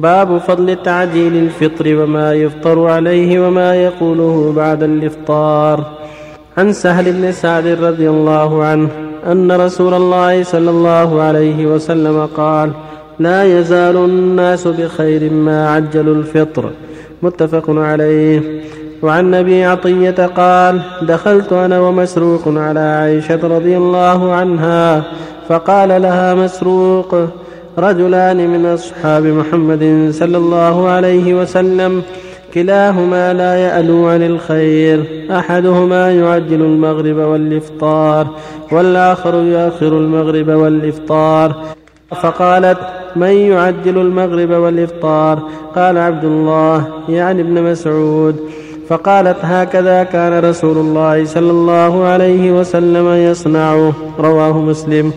[0.00, 5.84] باب فضل تعجيل الفطر وما يفطر عليه وما يقوله بعد الإفطار.
[6.58, 8.88] عن سهل بن سعد رضي الله عنه
[9.26, 12.70] أن رسول الله صلى الله عليه وسلم قال
[13.18, 16.70] لا يزال الناس بخير ما عجلوا الفطر.
[17.22, 18.42] متفق عليه.
[19.02, 25.02] وعن أبي عطية قال دخلت أنا ومسروق على عائشة رضي الله عنها
[25.48, 27.14] فقال لها مسروق
[27.78, 32.02] رجلان من أصحاب محمد صلى الله عليه وسلم
[32.54, 35.04] كلاهما لا يألو عن الخير.
[35.30, 38.26] أحدهما يعجل المغرب والإفطار
[38.72, 41.54] والآخر يؤخر المغرب والإفطار.
[42.22, 42.78] فقالت
[43.16, 45.42] من يعجل المغرب والإفطار؟
[45.76, 48.36] قال عبد الله يعني ابن مسعود.
[48.88, 55.12] فقالت هكذا كان رسول الله صلى الله عليه وسلم يصنعه رواه مسلم.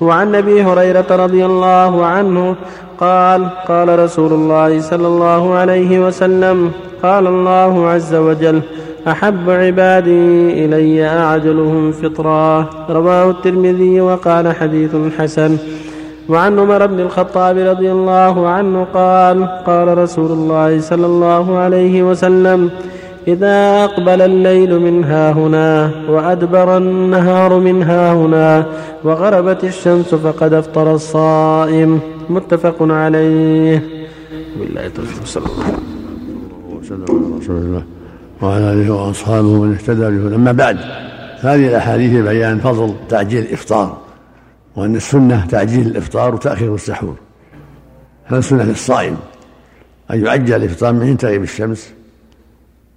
[0.00, 2.56] وعن أبي هريرة رضي الله عنه
[3.00, 6.70] قال قال رسول الله صلى الله عليه وسلم
[7.02, 8.60] قال الله عز وجل
[9.08, 15.56] أحب عبادي إلي أعجلهم فطرا رواه الترمذي وقال حديث حسن.
[16.28, 22.70] وعن عمر بن الخطاب رضي الله عنه قال قال رسول الله صلى الله عليه وسلم
[23.28, 28.66] إذا أقبل الليل من ها هنا وأدبر النهار من ها هنا
[29.04, 33.82] وغربت الشمس فقد أفطر الصائم متفق عليه.
[34.58, 35.78] بالله التوفيق صلى الله
[36.80, 37.82] وسلم رسول الله
[38.42, 40.34] وعلى آله وأصحابه من اهتدى به.
[40.34, 40.78] أما بعد
[41.40, 43.96] هذه الأحاديث بيان فضل تعجيل الإفطار
[44.76, 47.14] وأن السنة تعجيل الإفطار وتأخير السحور.
[48.24, 49.16] هذا سنة للصائم
[50.10, 51.42] أن يعجل الإفطار من حين تغيب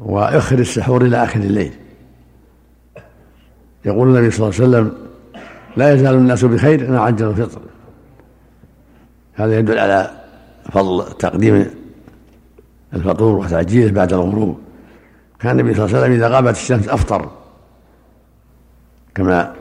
[0.00, 1.72] ويؤخر السحور إلى آخر الليل.
[3.84, 4.92] يقول النبي صلى الله عليه وسلم
[5.76, 7.60] لا يزال الناس بخير ما عجلوا الفطر.
[9.34, 10.10] هذا يدل على
[10.72, 11.66] فضل تقديم
[12.94, 14.58] الفطور وتعجيله بعد الغروب.
[15.40, 17.30] كان النبي صلى الله عليه وسلم إذا غابت الشمس أفطر.
[19.14, 19.54] كما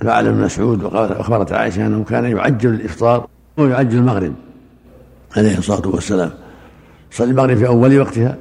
[0.00, 3.26] فعل ابن مسعود وأخبرت عائشة أنه كان يعجل الإفطار
[3.56, 4.34] ويعجل المغرب
[5.36, 6.30] عليه الصلاة والسلام.
[7.10, 8.36] صلي المغرب في أول وقتها.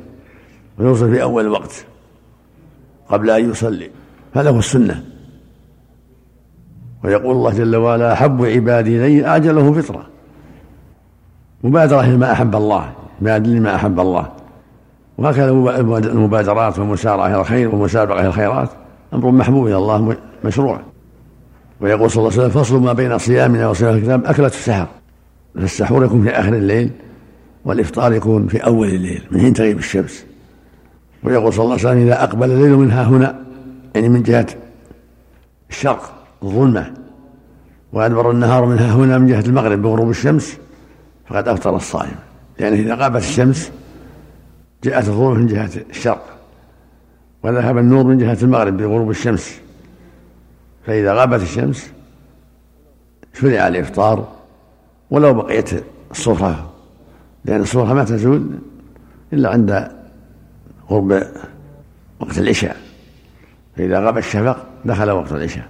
[0.80, 1.86] ويوصل في أول الوقت
[3.10, 3.90] قبل أن يصلي.
[4.36, 5.04] هو السنة.
[7.04, 10.08] ويقول الله جل وعلا أحب عبادي إلي أعجلهم فطرة.
[11.64, 14.32] مبادرة لما أحب الله لما أحب الله.
[15.18, 18.70] وهكذا المبادرات والمسارعة إلى الخير والمسابقة إلى الخيرات.
[19.14, 20.80] أمر محبوب إلى الله مشروع.
[21.82, 24.88] ويقول صلى الله عليه وسلم فصل ما بين صيامنا وصيام الكتاب أكلة السحر.
[25.56, 26.92] فالسحور يكون في آخر الليل
[27.66, 30.26] والإفطار يكون في أول الليل من حين تغيب الشمس.
[31.28, 33.40] ويقول صلى الله عليه وسلم إذا أقبل الليل منها هنا
[33.96, 34.48] يعني من جهة
[35.70, 36.94] الشرق الظلمة.
[37.94, 40.58] وأدبر النهار منها هنا من جهة المغرب بغروب الشمس
[41.28, 42.16] فقد أفطر الصائم.
[42.60, 43.72] لأنه يعني إذا غابت الشمس
[44.84, 46.26] جاءت الظلمة من جهة الشرق.
[47.44, 49.60] وذهب النور من جهة المغرب بغروب الشمس.
[50.86, 51.92] فإذا غابت الشمس
[53.34, 54.28] شرع الإفطار
[55.12, 55.70] ولو بقيت
[56.12, 56.70] الصفرة
[57.46, 58.50] لأن الصفرة ما تزول
[59.34, 59.97] إلا عند
[60.90, 61.24] قرب
[62.20, 62.78] وقت العشاء.
[63.78, 65.66] فإذا غاب الشفق دخل وقت العشاء.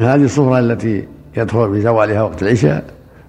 [0.00, 2.84] هذه الصفرة التي يدخل بزوالها وقت العشاء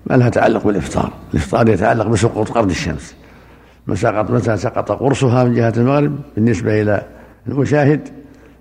[0.08, 1.14] ما لها تعلق بالإفطار.
[1.34, 3.16] الإفطار يتعلق بسقوط قرن الشمس.
[3.94, 7.02] سقط متى سقط قرصها من جهة المغرب؟ بالنسبة إلى
[7.48, 8.10] المشاهد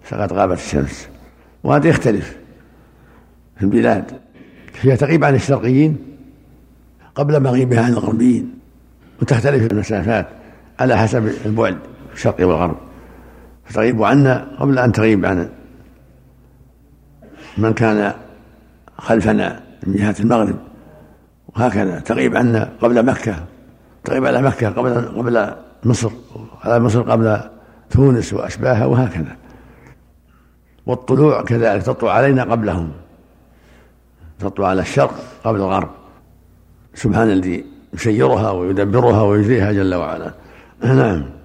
[0.03, 1.09] فقد غابت الشمس.
[1.65, 2.37] وهذا يختلف
[3.57, 4.05] في البلاد.
[4.81, 5.97] هي تغيب عن الشرقيين
[7.15, 8.55] قبل مغيبها عن الغربيين.
[9.23, 10.29] وتختلف المسافات
[10.81, 11.79] على حسب البعد.
[12.13, 12.77] الشرق والغرب.
[13.65, 15.49] فتغيب عنا قبل أن تغيب عن
[17.59, 18.15] من كان
[18.99, 20.57] خلفنا من جهة المغرب
[21.57, 23.45] وهكذا تغيب عنا قبل مكة.
[24.05, 25.55] تغيب على مكة قبل قبل
[25.85, 26.11] مصر
[26.65, 27.41] على مصر قبل
[27.91, 29.37] تونس وأشباهها وهكذا.
[30.87, 32.93] والطلوع كذلك تطلع علينا قبلهم.
[34.39, 35.15] تطلع على الشرق
[35.45, 35.91] قبل الغرب.
[36.95, 37.65] سبحان الذي
[37.95, 40.35] يسيرها ويدبرها ويجريها جل وعلا.
[40.83, 41.38] نعم.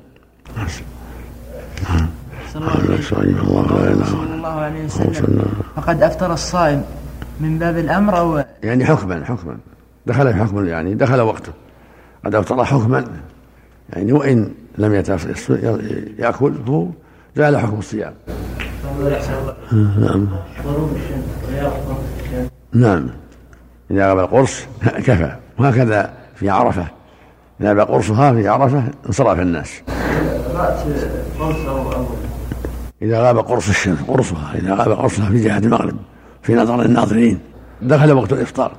[4.07, 5.45] صلى الله عليه وسلم.
[5.75, 6.83] فقد أفطر الصائم
[7.39, 9.57] من باب الأمر أو يعني حكما حكما.
[10.05, 11.51] دخل حكما يعني دخل وقته.
[12.25, 13.05] قد أفطر حكما.
[13.93, 14.93] يعني وإن لم
[16.19, 16.87] يأكل فهو
[17.35, 18.13] زال حكم الصيام.
[19.71, 20.27] نعم.
[22.73, 23.09] نعم.
[23.91, 25.35] إذا غاب القرص كفى.
[25.57, 26.87] وهكذا في عرفة.
[27.61, 29.81] إذا غاب قرصها في عرفة انصرف الناس.
[33.01, 34.53] إذا غاب قرص الشمس قرصها.
[34.55, 35.95] إذا غاب قرصها في جهة المغرب
[36.41, 37.39] في نظر الناظرين.
[37.81, 38.71] دخل وقت الإفطار.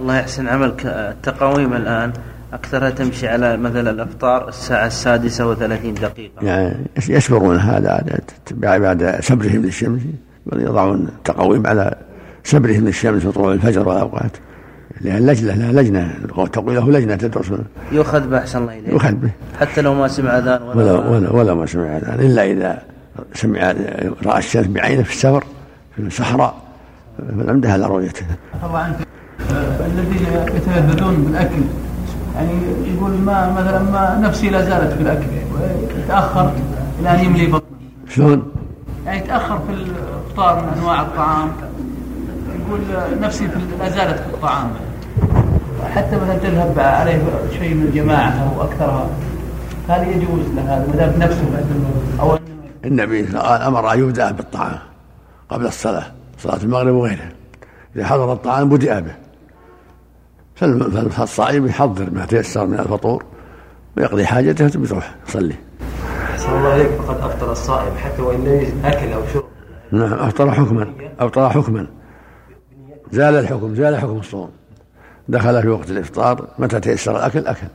[0.00, 2.12] الله يحسن عملك التقاويم الآن
[2.52, 6.46] أكثرها تمشي على مثل الإفطار الساعة السادسة وثلاثين دقيقة.
[6.46, 8.20] يعني يشكرون هذا
[8.50, 10.00] بعد سبرهم للشمس
[10.52, 11.94] يضعون تقويم على
[12.44, 14.36] سبرهم للشمس وطلوع الفجر والأوقات
[15.02, 16.12] لأن لجنة لها لجنة
[16.52, 17.52] تقول له لجنة تدرس
[17.92, 19.30] يؤخذ به أحسن الله إليك يؤخذ به.
[19.60, 22.20] حتى لو ما سمع أذان ولا ولا, ولا, ولا ما سمع أذان.
[22.20, 22.82] إلا إذا
[23.34, 23.74] سمع
[24.26, 25.44] رأى الشمس بعينه في السفر
[25.96, 26.54] في الصحراء
[27.38, 28.26] فالعمدة على رؤيته.
[28.64, 28.96] الله عنك.
[29.86, 30.26] الذين
[30.56, 31.62] يتلذذون بالأكل
[32.36, 32.50] يعني
[32.94, 35.26] يقول ما مثلا ما نفسي لا زالت في الأكل.
[35.52, 36.52] ويتاخر
[37.00, 37.78] إلى أن يملي بطنه.
[38.08, 38.52] شلون؟
[39.06, 41.52] يعني يتأخر في الافطار من أنواع الطعام.
[42.66, 42.80] يقول
[43.20, 43.48] نفسي
[43.78, 44.70] لا زالت في الطعام.
[45.84, 47.22] حتى مثلا تذهب عليه
[47.58, 49.08] شيء من الجماعه أو أكثرها
[49.88, 51.64] هل يجوز له هذا ما دام نفسه
[52.20, 52.38] أو
[52.84, 54.78] النبي أمر أن يبدأ بالطعام
[55.48, 56.04] قبل الصلاة
[56.38, 57.32] صلاة المغرب وغيرها.
[57.96, 59.14] إذا حضر الطعام بدأ به.
[61.10, 63.24] فالصائم يحضر ما تيسر من الفطور
[63.96, 65.54] ويقضي حاجته ثم يروح يصلي.
[66.30, 69.44] أحسن الله عليك فقد أفطر الصائم حتى وإن لم يجد أكل أو شرب.
[69.92, 71.86] نعم أفطر حكما أفطر حكما.
[73.12, 74.50] زال الحكم زال حكم الصوم.
[75.28, 77.66] دخل في وقت الإفطار متى تيسر؟ الأكل أكل.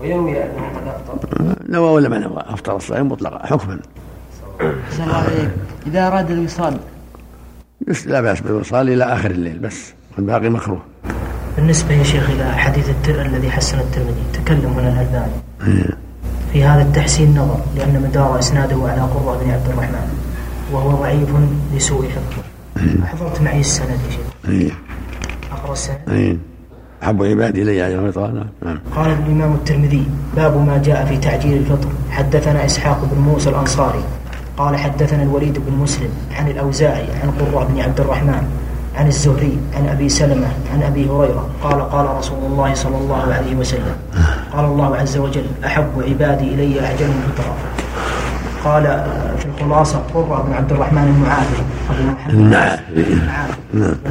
[0.00, 3.78] وينوي أنه قد أفطر؟ نوى ولا ما نوى؟ أفطر الصائم مطلقا حكما.
[4.60, 5.50] أحسن الله عليك.
[5.86, 6.76] إذا أراد الوصال؟
[8.06, 9.92] لا بأس بالوصال إلى آخر الليل بس.
[10.16, 10.82] والباقي مكروه.
[11.56, 15.32] بالنسبة يا شيخ إلى حديث التر الذي حسن الترمذي تكلم هنا الألباني.
[15.66, 15.96] إيه.
[16.52, 20.08] في هذا التحسين نظر لأن مدار إسناده على قرة بن عبد الرحمن
[20.72, 21.28] وهو ضعيف
[21.74, 22.42] لسوء حفظه
[22.76, 23.04] إيه.
[23.04, 24.74] حفظت معي السند يا شيخ.
[25.72, 26.36] السند إيه.
[27.02, 28.00] أحب عبادي إلي أجر
[28.62, 28.78] نعم.
[28.96, 31.88] قال الإمام الترمذي باب ما جاء في تعجيل الفطر.
[32.10, 34.04] حدثنا إسحاق بن موسى الأنصاري.
[34.56, 38.42] قال حدثنا الوليد بن مسلم عن الأوزاعي عن قرة بن عبد الرحمن
[38.96, 41.48] عن الزهري عن أبي سلمة عن أبي هريرة.
[41.62, 43.96] قال قال رسول الله صلى الله عليه وسلم.
[44.52, 47.54] قال الله عز وجل أحب عبادي إلي أعجل الفطرة
[48.66, 49.04] قال
[49.38, 52.82] في الخلاصة قرة بن عبد الرحمن المعافي أبو محمد المعافي.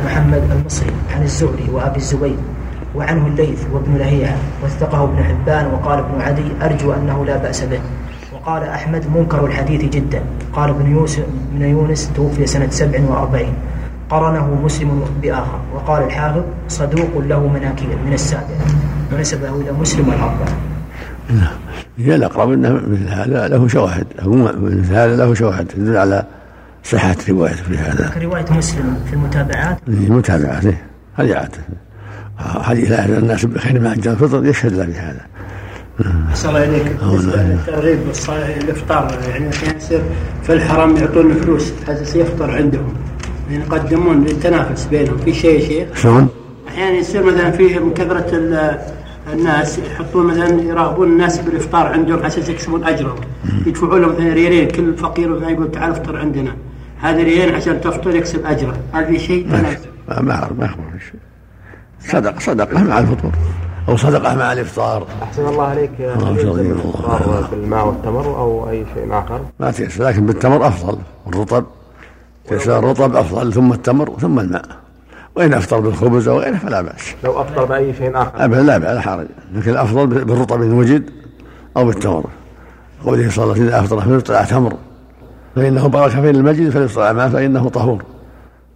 [0.05, 2.37] محمد المصري عن الزهري وأبي الزبير
[2.95, 7.79] وعنه الليث وابن لهيعة وثقه ابن حبان وقال ابن عدي أرجو أنه لا بأس به.
[8.33, 10.21] وقال أحمد منكر الحديث جدا.
[10.53, 13.53] قال ابن يوسف بن يونس توفي سنة سبع وأربعين.
[14.09, 15.59] قرنه مسلم بآخر.
[15.75, 18.55] وقال الحافظ صدوق له مناكير من السابع
[19.13, 20.74] ونسبه إلى مسلم الأربعة
[21.97, 24.07] هي الأقرب أنه مثل هذا له شواهد.
[24.61, 26.25] مثل هذا له شواهد تدل على
[26.83, 28.11] صحة روايته في هذا.
[28.23, 29.77] رواية مسلم في المتابعات.
[29.87, 30.63] المتابعات
[31.15, 31.57] هذه عادة
[32.39, 35.21] حديث لا الناس بخير ما عجل الفطر يشهد له بهذا.
[36.29, 36.91] أحسن الله إليك.
[37.01, 37.99] بالنسبة للترغيب
[38.63, 40.01] الإفطار يعني أحيانا يصير
[40.43, 41.73] في الحرم يعطون فلوس.
[41.87, 42.93] حتى يفطر عندهم.
[43.51, 45.17] يعني يقدمون للتنافس بينهم.
[45.17, 46.27] في شيء يا شيخ؟ شلون؟
[46.67, 48.37] أحيانا يصير مثلا فيه من كثرة
[49.33, 53.15] الناس يحطون مثلا يراقبون الناس بالإفطار عندهم على أساس يكسبون أجرهم.
[53.65, 56.55] يدفعون له مثلا ريالين كل فقير مثلا يقول تعال افطر عندنا.
[57.01, 58.77] هذا ريالين عشان تفطر يكسب أجره.
[58.93, 59.47] هل في شيء؟
[60.21, 61.19] ما أعرف ما اخبر شيء.
[61.99, 63.31] صدق صدقة مع الفطور.
[63.89, 65.07] أو صدقة مع الإفطار.
[65.23, 69.39] أحسن الله عليك الإفطار بالماء والتمر أو أي شيء آخر.
[69.59, 70.97] ما تيسر لكن بالتمر أفضل.
[71.27, 71.65] الرطب
[72.47, 74.84] تيسر الرطب أفضل ثم التمر ثم الماء.
[75.35, 77.15] وإن أفطر بالخبز أو غيره فلا بأس.
[77.23, 79.27] لو أفطر بأي شيء آخر؟ أبدا لا بأس لا حرج.
[79.53, 81.09] لكن الأفضل بالرطب إن وجد
[81.77, 82.25] أو بالتمر.
[83.05, 84.73] قوله صلى الله عليه وسلم إذا أفطر فليفطر تمر.
[85.55, 88.03] فإنه بركة في المجد فليفطر ماء فإنه طهور.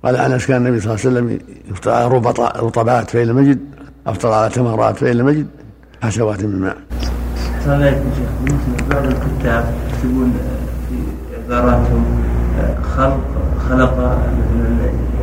[0.03, 1.39] قال أنس كان النبي صلى الله عليه وسلم
[1.71, 2.07] يفطر على
[2.59, 3.59] رطبات في المجد
[4.07, 5.47] أفطر على تمرات في المجد
[6.03, 6.77] حسوات من ماء.
[7.55, 7.79] أحسن
[8.43, 10.33] بالنسبة بعض الكتاب يكتبون
[10.89, 10.95] في
[11.37, 12.23] عباراتهم
[12.95, 13.38] خلق
[13.69, 14.17] خلق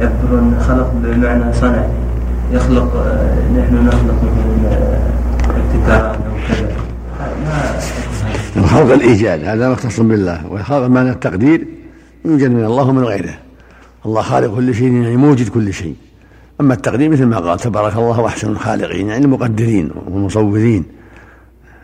[0.01, 1.87] يعبرون خلق بمعنى صنع.
[2.53, 3.07] يخلق
[3.57, 4.23] نحن نخلق
[4.65, 4.99] مثلا
[5.49, 6.35] ابتكارات أو
[8.79, 8.95] كذا.
[8.95, 10.47] الإيجاد هذا مختص بالله.
[10.47, 11.67] والخلق معنى التقدير
[12.25, 13.35] يوجد من الله ومن غيره.
[14.07, 15.95] الله خالق كل شيء يعني موجد كل شيء.
[16.61, 20.85] أما التقدير مثل ما قال تبارك الله احسن الخالقين يعني المقدرين والمصورين.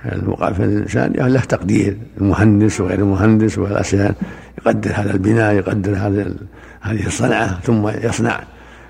[0.04, 4.14] الإنسان له تقدير المهندس وغير المهندس والأسنان
[4.58, 6.34] يقدر هذا البناء يقدر هذا
[6.80, 8.40] هذه الصنعة ثم يصنع.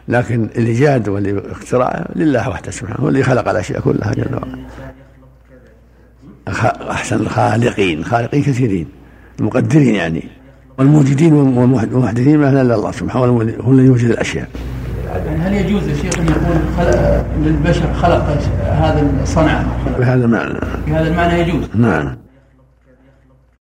[0.08, 4.58] لكن الايجاد والاختراع لله وحده سبحانه هو اللي خلق الأشياء كلها جل وعلا.
[6.90, 8.86] أحسن الخالقين خالقين كثيرين
[9.40, 10.24] المقدرين يعني
[10.78, 13.24] والموجدين والمحدثين ما الا الله سبحانه
[13.60, 14.48] هو الذي يوجد الأشياء.
[15.26, 19.64] يعني هل يجوز يا شيخ أن يقول خلق للبشر خلق هذا الصنعة؟
[19.98, 21.68] بهذا المعنى بهذا المعنى يجوز.
[21.74, 22.21] نعم.